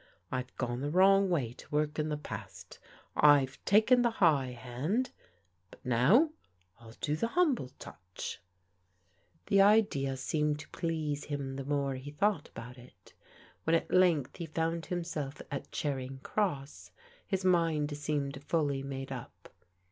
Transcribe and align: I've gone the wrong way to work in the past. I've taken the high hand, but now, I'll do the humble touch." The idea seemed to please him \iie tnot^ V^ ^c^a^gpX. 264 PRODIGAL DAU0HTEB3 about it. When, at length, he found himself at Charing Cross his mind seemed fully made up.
I've 0.31 0.57
gone 0.57 0.81
the 0.81 0.89
wrong 0.89 1.29
way 1.29 1.53
to 1.53 1.69
work 1.69 1.99
in 1.99 2.09
the 2.09 2.17
past. 2.17 2.79
I've 3.15 3.63
taken 3.65 4.01
the 4.01 4.09
high 4.09 4.49
hand, 4.53 5.11
but 5.69 5.85
now, 5.85 6.31
I'll 6.79 6.95
do 7.01 7.15
the 7.15 7.27
humble 7.27 7.69
touch." 7.77 8.39
The 9.45 9.61
idea 9.61 10.17
seemed 10.17 10.57
to 10.61 10.69
please 10.69 11.25
him 11.25 11.55
\iie 11.55 11.63
tnot^ 11.65 11.67
V^ 11.67 11.67
^c^a^gpX. 11.67 12.15
264 12.15 12.23
PRODIGAL 12.23 12.41
DAU0HTEB3 12.41 12.49
about 12.49 12.77
it. 12.79 13.13
When, 13.65 13.75
at 13.75 13.91
length, 13.93 14.37
he 14.37 14.45
found 14.47 14.85
himself 14.87 15.39
at 15.51 15.71
Charing 15.71 16.17
Cross 16.23 16.89
his 17.27 17.45
mind 17.45 17.95
seemed 17.95 18.43
fully 18.43 18.81
made 18.81 19.11
up. 19.11 19.49